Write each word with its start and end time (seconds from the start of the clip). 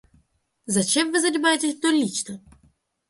Зачем 0.65 1.11
Вы 1.11 1.19
занимаетесь 1.21 1.75
мной 1.75 1.91
лично? 1.97 2.41